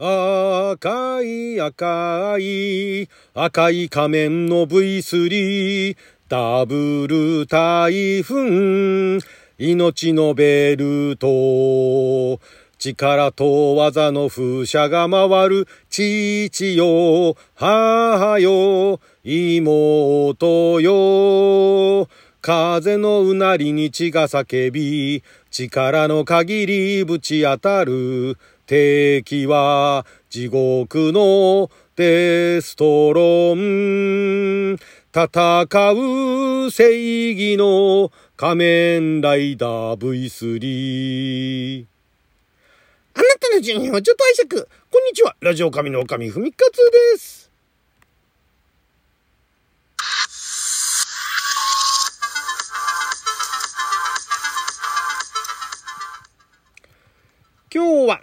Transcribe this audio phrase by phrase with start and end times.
[0.00, 5.96] 赤い赤い赤い仮面の V3
[6.28, 9.18] ダブル台風
[9.58, 12.38] 命のベルト。
[12.78, 22.08] 力と技の風車が回る父よ母よ妹よ。
[22.40, 28.38] 風のうなりに血が叫び力の限りぶち当たる。
[28.68, 34.76] 敵は地獄のデストロン
[35.10, 35.32] 戦
[35.94, 41.86] う正義の仮面ライダー V3
[43.14, 44.68] あなたの順位をちょっと拝借。
[44.90, 45.34] こんにちは。
[45.40, 46.76] ラジオ神の神ふみかつ
[47.14, 47.47] です。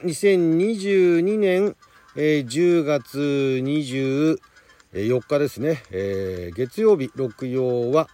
[0.04, 1.76] 2022年、
[2.16, 3.20] えー、10月
[3.64, 4.38] 24
[5.22, 8.08] 日ですね、えー、月曜日六曜は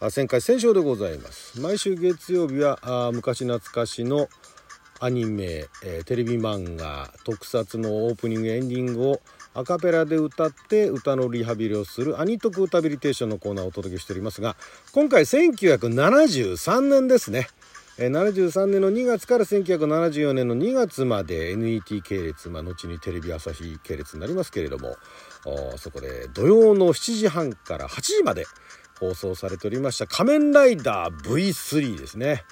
[0.00, 1.60] 旋回戦勝でございます。
[1.60, 4.28] 毎週月曜日はあ昔懐かしの
[5.00, 9.20] アニメ、えー、テレビ漫画特撮のオープニングエンディングを
[9.54, 14.56] アカペラで歌って歌のリハビリをするアニトク歌ビリテーションのコーナーをお届けしておりますが
[14.92, 17.46] 今回1973年ですね。
[17.98, 24.96] 73年の2月から1974年の2月まで NET 系列、まあ、後にテレビ朝日系列になりますけれども
[25.76, 28.46] そこで土曜の7時半から8時まで
[28.98, 32.44] 放送されておりました「仮面ライダー V3」ですね、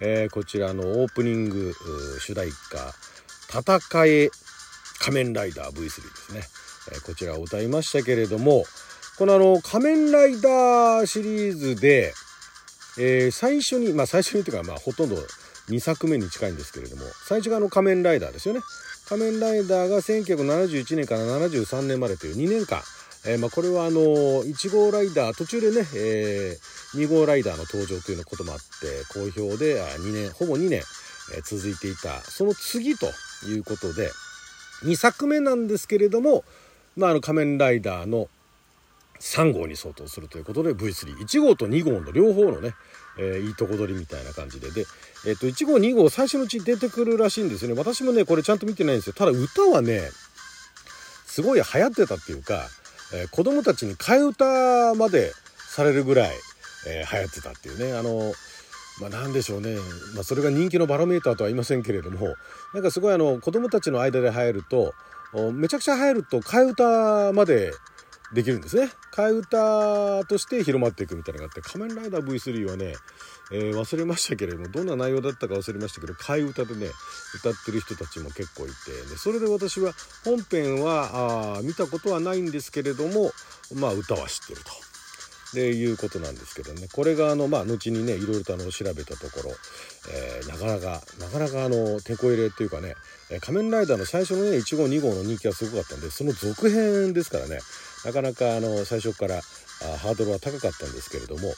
[0.00, 1.74] えー、こちらのオープニング
[2.20, 2.94] 主題歌
[3.48, 4.30] 「戦え
[4.98, 6.42] 仮面ライダー V3」ですね、
[6.92, 8.64] えー、こちらを歌いましたけれども
[9.18, 12.14] このあの仮面ライダーシリーズで
[12.98, 15.16] えー、最初にまあ最初にというかまあほとんど
[15.68, 18.60] 2作目に近いんですけれども最初があの仮面ライダーですよね。
[19.08, 22.82] 仮面ライダーが1971年から73年までという2年間、
[23.24, 28.64] えー、まあこれはあの1号ライダー途中でね、えー、2号ライダーの登場というのこともあって
[29.12, 30.82] 好評で2年ほぼ2年、
[31.34, 32.20] えー、続いていた。
[32.22, 33.06] その次と
[33.46, 34.10] いうことで
[34.84, 36.44] 2作目なんですけれども
[36.96, 38.28] まああの仮面ライダーの
[39.20, 42.74] 3号に相当するということで V31 号と2号の両方のね、
[43.18, 44.70] えー、いいとこ取りみたいな感じで。
[44.70, 44.86] で、
[45.26, 47.78] えー、と1号2号最初のうち出てくるらしいんですよね。
[47.78, 49.12] 私もねこれちゃんと見てないんですよ。
[49.14, 50.02] ただ歌はね
[51.26, 52.68] すごい流行ってたっていうか、
[53.14, 56.30] えー、子供たちに替え歌までされるぐらい、
[56.88, 57.96] えー、流行ってたっていうね。
[57.96, 58.32] あの
[58.98, 59.76] まあ、なんでしょうね、
[60.14, 62.34] まあ、それが人気のバロメーターとは言いませんけれども
[62.72, 64.94] なんかすごいあの子供たちの間で流行ると
[65.52, 67.72] めちゃくちゃ流行ると替え歌まで
[68.32, 72.96] できるんですね替え歌として広まっていくみたいなのがあって「仮面ライダー V3」はね、
[73.52, 76.90] えー、忘れましたけれどもどんな内容だったか忘れましたけど替え歌でね
[77.34, 79.92] 歌ってる人たちも結構いてでそれで私は
[80.24, 83.32] 本編はあ見たことはないんですけれども
[83.74, 84.85] まあ歌は知ってると。
[85.54, 86.88] でいうことなんですけどね。
[86.92, 89.50] これがあのまあ後にねいろいろとあの調べたところ、
[90.10, 92.94] えー、なかなかなかなかあの手こ入れっていうかね
[93.40, 97.60] 「仮面ライダー」の最初のね1号2号の人気がすごかったんでその続編ですからね
[98.04, 101.54] なかなかあの最初からあハードルは高かったんですけれども、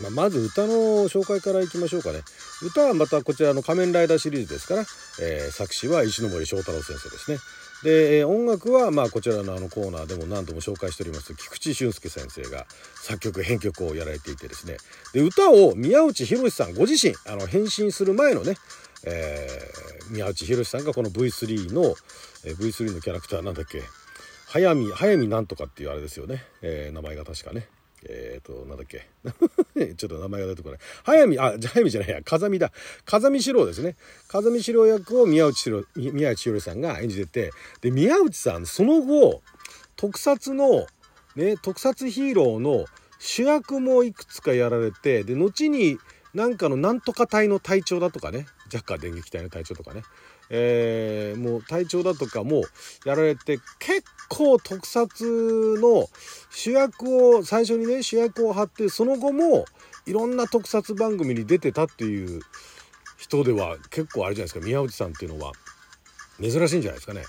[0.00, 0.72] まあ、まず歌の
[1.08, 2.20] 紹介からいきましょうかね。
[2.62, 4.86] 歌はまたこちらの「仮面ライダー」シリーズですから、
[5.20, 7.38] えー、作詞は石森章太郎先生ですね。
[7.82, 12.66] で、音楽はまあこちらのあのコーナーでも何度も紹介しております菊池俊介先生が
[13.02, 14.76] 作曲編曲をやられていてですね。
[15.12, 18.56] で歌を宮内博さんご自身あの変身する前のね、
[19.04, 21.94] えー、宮内博さんがこの V3 の、
[22.44, 23.82] えー、V3 のキャラクターなんだっけ
[24.46, 27.68] 早見早見なんとかっていうあれですよね、えー、名前が確かね。
[28.08, 29.06] えっ、ー、となんだっけ？
[29.96, 30.78] ちょっと名前が出てこない。
[31.04, 32.22] 早見あじゃ早見じゃないや。
[32.24, 32.72] 風見だ。
[33.04, 33.96] 風見四郎ですね。
[34.28, 39.42] 風見四郎役を宮内四郎宮内四郎さんが演じててで宮内さんその後
[39.96, 40.86] 特撮の
[41.36, 42.86] ね特撮ヒーローの
[43.18, 45.98] 主役もいくつかやられてで後に
[46.34, 48.46] なんかのなんとか隊の隊長だとかね。
[48.68, 50.02] ジャッカー電撃隊の隊長とかね。
[50.54, 52.62] えー、もう隊長だとかも
[53.06, 56.06] やられて結構特撮の
[56.50, 59.64] 主役を最初にね主役を張ってその後も
[60.04, 62.42] いろんな特撮番組に出てたっていう
[63.16, 65.52] 人では結構あれじゃないですか宮内さんっていうのは
[66.38, 67.22] 珍しいんじゃないですかね。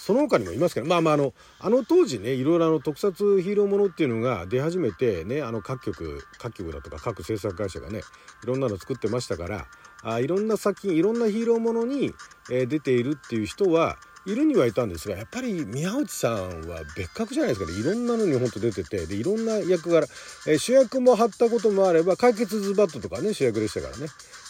[0.00, 8.00] その他にもいますけどまあまああのあの当時ねいろいろあの特撮ヒーローものっていうのが出始めてねあの各局各局だとか各制作会社がね
[8.42, 9.66] いろんなの作ってましたから
[10.02, 12.14] あいろんな作品いろんなヒーローものに、
[12.50, 17.78] えー、出ているっていう人はいるにはいたんですがやっぱり宮内さんは別格じゃないですかね。
[17.78, 20.06] いろんなのにほんと出ててでいろんな役柄、
[20.46, 24.06] えー、主役も張ったこともあれば解決ズバットとかね主役でしたからね、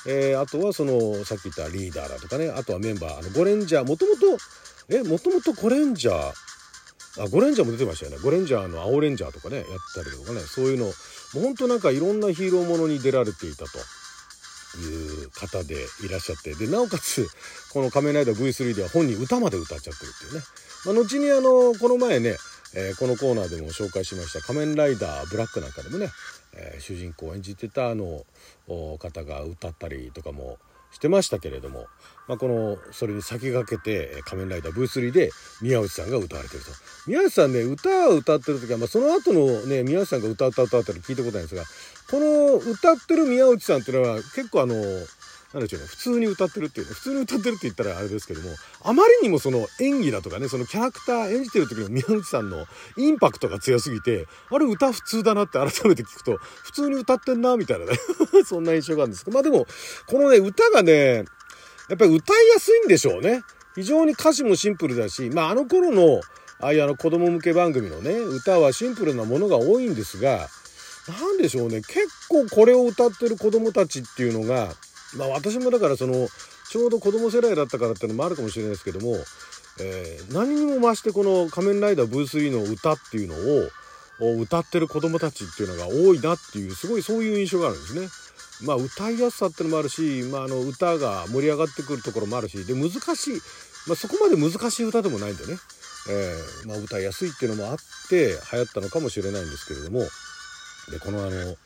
[0.06, 4.38] えー、あとはそのさっき言ったリーダーだとかねあとはメンバーあのゴレンジャーもともと
[4.88, 6.32] えもともとゴレンジャー
[7.23, 8.19] あゴレンジャーも出てましたよね。
[8.23, 10.87] ゴレンジャーの青レンジャーとかねやったりとかねそういうの。
[10.87, 10.93] も
[11.37, 13.79] うほんとなんかいろんなヒーローものに出られていたと。
[14.79, 15.75] いう方で
[16.05, 16.55] いらっしゃって。
[16.55, 17.27] でなおかつ
[17.73, 20.43] この「仮面ライダー V3」では本人歌まで歌っちゃってるっていうね、
[20.85, 22.37] まあ、後にあのこの前ね、
[22.75, 26.13] えー、このコーナーでも紹介しました「仮面ライダーブラック」なんかでもね、
[26.55, 28.25] えー、主人公を演じてたあの
[28.99, 30.59] 方が歌ったりとかも
[30.93, 31.87] してましたけれども、
[32.27, 35.31] まあ、このそれに先駆けて「仮面ライダー V3」で
[35.63, 36.71] 宮内さんが歌われてると。
[37.07, 41.65] 宮内さんね歌を歌ってる時は、まあ、その後のね宮内さんが歌歌歌ったり聞いたことないんですが
[42.11, 48.51] この歌ってる宮内さんっていうのは結構あのなんでしょうね普通に歌ってるっていうね普通に歌ってるって言ったらあれですけども
[48.85, 52.67] あまりにもその演技だとかねそのキャラクター演じてる時の宮内さんの
[52.97, 57.93] インパクトが強すぎてあれ歌普通だなって改めて聞くと普通に歌ってんなみたいなね
[58.47, 59.67] そんな印象があるんですけどまあでも
[60.07, 61.25] このね歌がね
[61.89, 63.43] やっぱり歌いやすいんでしょうね。
[63.75, 66.21] 非常に歌詞もシンプルだしまああの頃の
[66.61, 70.49] ああいうあの子供向け番組のね歌はシンプルなものが多いんですが
[71.11, 71.81] 何でしょうね。
[71.81, 74.75] 結構これを歌ってる子供たちっていうのが
[75.17, 76.29] まあ私もだからその
[76.71, 79.17] ちょうど子供世代だったからっていうのもあるかもしれないですけども、
[79.81, 83.35] えー、何にも増してこの「仮面ライダー V3」の歌っていうの
[84.29, 88.09] を歌ってる子供たちっていうのが多いなっていうすごいそういう印象があるんですね。
[88.62, 93.35] まあ歌いやすさっていうのもあるし、まあ、あの歌が盛り上がってくるところもあるしで難しい、
[93.87, 95.57] まあ、そこまで難しい歌でもないんでね、
[96.11, 97.77] えー、まあ、歌いやすいっていうのもあっ
[98.11, 100.07] て流行ったのかもしれないんですけれども。
[100.91, 101.57] でこのあの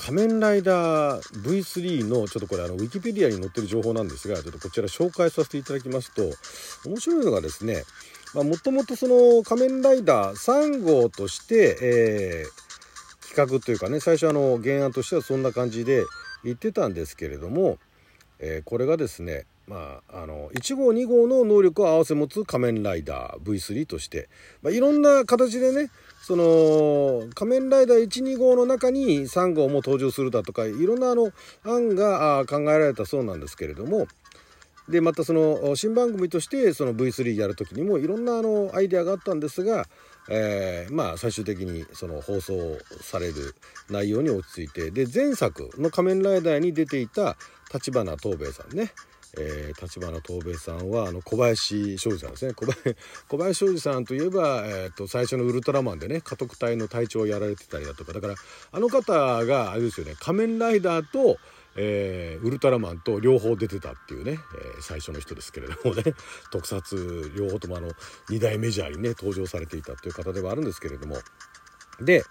[0.00, 6.22] 仮面ライダー V3 のちょっとこれあのウィキペディアに載ってる情報なんですがちょっとこちら紹介させていただきますと
[6.88, 7.84] 面白いのがですね
[8.34, 16.04] もともとその仮面ライダー3号として、えー、企画というかね最初あの原案としてはそんな感じで
[16.44, 17.78] 言ってたんですけれども、
[18.38, 24.28] えー、これがですねまあ、あの1号2号の能力を併せ持つ仮面ライダー V3 として、
[24.62, 31.30] まあ、いろんな形でねその仮面ライダー12号の中に3号も登場するだとかいろんなあの
[31.62, 34.08] 案が考えられたそうなんですけれども
[34.88, 39.86] でまたその新番組としてその V3 やる時にもいろんなあのアイデアがあったんですが、
[40.28, 43.54] えー、まあ最終的にその放送される
[43.88, 47.36] 内容に落ち着いてで前作の「仮面ライダー」に出ていた
[47.72, 48.92] 立花東兵衛さんね。
[49.38, 52.54] えー、立花東兵衛さんはあの小林庄司さんですね。
[52.54, 52.96] 小林
[53.28, 58.12] 小林庄司さんといえば、えーと、最初のウルトラマンでね家督隊の隊長をやられてたりだとか。
[58.12, 58.34] だから
[58.72, 61.38] あの方があれですよね仮面ライダーと、
[61.76, 66.02] えー、ウルトラマンと両方出てたっていうね、えー、最初の人ですけれどもね。
[66.50, 67.92] 特撮両方ともあの
[68.30, 71.18] 2大メジャーにね登場されていたっていう方ではあるんですけれども。
[72.00, 72.24] で、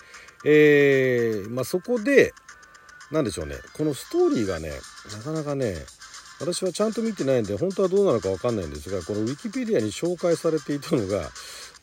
[0.44, 2.34] えーまあ、そこで
[3.12, 3.56] 何でしょうね。
[3.74, 4.74] このストーリーがね
[5.12, 5.86] なかなかね
[6.39, 11.30] 私はちゃんと見てないんで本当はどうなのか分かんないんですがこのウィキペディアに紹介されていたのが、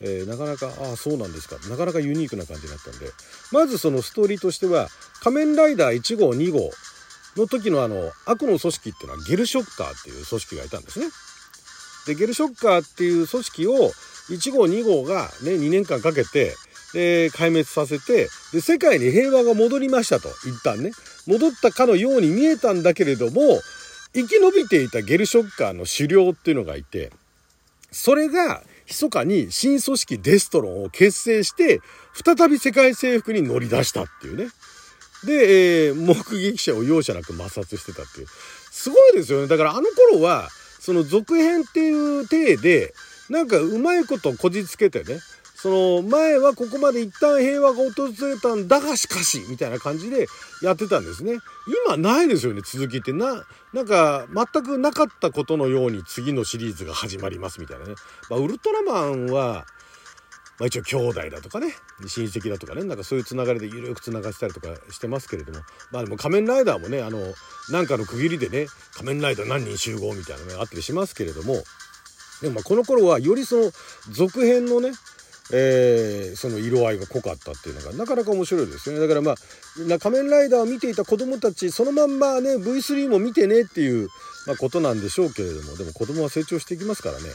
[0.01, 1.57] えー、なかなかああそうなんですか。
[1.69, 3.11] なかなかユニークな感じだったんで。
[3.51, 4.89] まずそのストーリーとしては
[5.21, 6.71] 「仮面ライダー1号2号」
[7.37, 11.07] の時のあの悪の組織っていうのはゲルショッカーっていう組織がいたんですね。
[12.07, 13.91] でゲルショッカーっていう組織を
[14.29, 16.55] 1号2号がね2年間かけて
[16.93, 20.91] で壊滅させてで世界に平和が戻りましたと一旦ね。
[21.27, 23.59] 戻ったかのように見えたんだけれども
[24.17, 27.11] 生き延びていたゲルショッカーの狩猟っていうのがいて、
[27.91, 31.81] それが密かに新組織デストロンを結成して、
[32.25, 34.47] 再び世界征服に乗り出したっていうね。
[35.23, 38.27] で、えー、目撃者を容赦なく抹殺してたっていう。
[38.71, 39.47] すごいですよね。
[39.47, 42.95] だからあの頃は、その続編っていう体で、
[43.29, 45.19] なんかうまいことこじつけてね、
[45.59, 50.27] その前はここまで一旦平和が訪れたんだがしかしみたいな感じで
[50.61, 51.39] やってたんですね。
[51.87, 53.11] 今ないですよね続きって。
[53.11, 57.95] ななんか全くなかったことのように次のシリーズが始まりますみたいなね、
[58.29, 59.65] まあ、ウルトラマンは
[60.59, 61.67] まあ、一応兄弟だとかね
[62.07, 65.59] 親戚だとかねなんかそういうつながりで緩くつながってたりとかしてますけれども。
[65.91, 67.19] まあでも仮面ライダーもねあの
[67.71, 71.63] なんかの区切りでね仮面ライダー何人集合みたいなのがあったりしますけれども。
[72.41, 73.71] でもまあこの頃はよりその
[74.11, 74.91] 続編のね
[75.53, 84.09] えー、その色合いが濃かったっていうのがなかなか面白いですよねだからまあ仮面ライダーを見ていた子供たちそのまんまね V3 も見てねっていう、
[84.45, 87.29] まあ、ことなんでしょうけれどもでも子供は成長していきますからね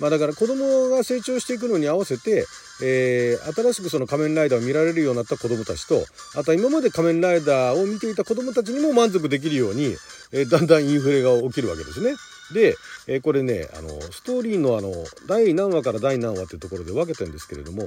[0.00, 2.46] まあだから子供が成長していくのに合わせて、
[2.82, 6.04] えー、新しくその仮面ライダーを見られるようになった子供たちと
[6.36, 9.96] あとは今まで仮面ライダーを見ていた子供たちにも満足できるように、
[10.32, 12.14] えー、だんだんインフレが起きるわけですね。
[12.52, 12.76] で、
[13.06, 14.92] えー、これねあのストーリーのあの
[15.26, 17.84] 第何話から第何話っていうところで分けてるんですけれども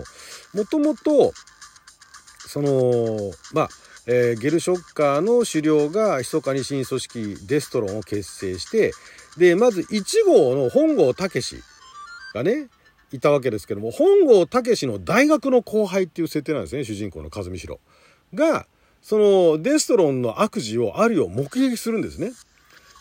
[0.53, 1.33] もともと
[2.47, 3.69] そのまあ
[4.07, 8.93] えー、ゲルショッカーの狩猟が密かに新組織デストロンを結成して
[9.37, 11.63] でまず1号の本郷武
[12.33, 12.67] がね、
[13.11, 17.79] いたわけですけども、本郷武の大学の後輩っていう設定なんですね、主人公の風見城。
[18.33, 18.65] が、
[19.01, 22.31] そのデストロンの悪事を、あるいを目撃するんですね。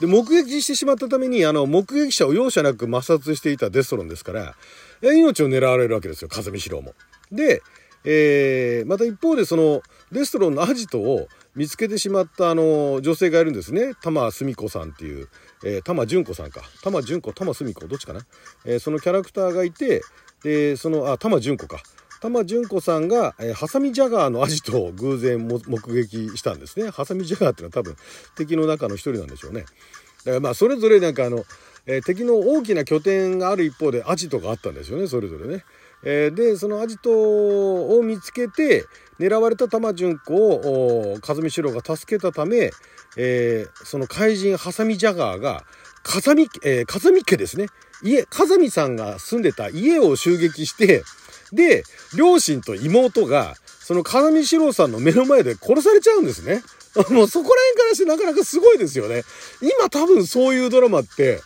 [0.00, 4.54] で、目撃してしまったために、あの、目撃者を容赦なく抹殺していたデストロンですから、
[5.02, 6.94] 命を狙われるわけですよ、風見城も。
[7.30, 7.62] で、
[8.04, 13.92] えー、また一方でその、デストロンのアジトを見つけてしまったあの、女性がいるんですね。
[14.02, 15.28] 玉澄子さんっていう、
[15.64, 16.62] えー、玉純子さんか。
[16.82, 18.24] 玉純子、玉澄子、どっちかな。
[18.64, 20.02] えー、そのキャラクターがいて、
[20.42, 21.82] で、その、あ、玉純子か。
[22.20, 25.58] 玉純子さんが、えー、ハサミジャガーのアジトを偶然目
[25.94, 26.90] 撃したんですね。
[26.90, 27.96] ハサミジャガーっていうのは多分
[28.36, 29.62] 敵の中の一人なんでしょうね。
[29.62, 31.44] だからまあそれぞれなんかあの、
[31.86, 35.64] えー、敵の大きな拠点がある一方でアジトがあったんですよね、それぞれね。
[36.02, 38.86] えー、で、そのアジトを見つけて、
[39.18, 42.70] 狙われた玉純子を、風見四郎が助けたため、
[43.16, 45.64] えー、その怪人ハサミジャガーが、
[46.02, 47.66] 風見、えー、風見家ですね。
[48.02, 51.02] 家、風見さんが住んでた家を襲撃して、
[51.52, 51.84] で、
[52.16, 56.62] 両親と妹が、その風見四郎さんの目の前で殺されちゃうんですね。
[57.10, 59.24] もうそこら辺からしてなかなかすごいですよね。
[59.60, 61.40] 今多分そういうドラマって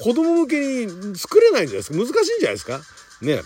[0.00, 1.98] 子供向けに作れないんじゃないですか？
[1.98, 2.80] 難しいんじゃないですか？
[3.22, 3.42] ね。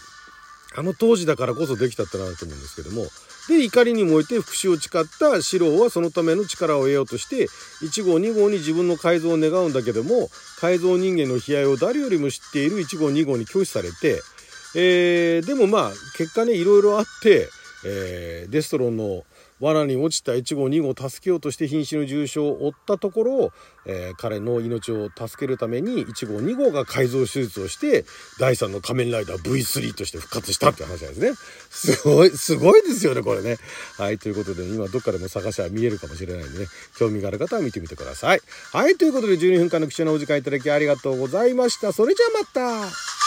[0.74, 3.06] あの当時だからこそできたってなると思うんですけども。
[3.48, 7.48] で、怒りに燃えて復讐を誓った四郎はそのための力を得ようとして、
[7.82, 14.22] 1号2号に自分の改造を願うんだけども、改造人間の悲哀を誰よりも知っている1号2号に拒否されて、
[14.74, 17.48] えー、でもまあ、結果ね、いろいろあって、
[17.84, 19.24] えー、デストロンの
[19.62, 23.52] 罠に落ちた1号2号を助けようとして瀕死の重傷を負ったところ、
[23.86, 28.04] えー、彼の命を助けるために1号2号が改造手術をして
[28.40, 31.32] 第3の仮面ライダー V3 として復活したって話なんですね。
[31.70, 33.56] すごい、すごいですよね、これね。
[33.98, 36.66] はい、ということで、今どっかでも探しは見えるかもしれないんでね、
[36.98, 38.40] 興味がある方は見てみてください。
[38.72, 41.92] はい、ということで12分間の貴重なお時間いただきありがとうございました。
[41.92, 43.21] それじゃあまた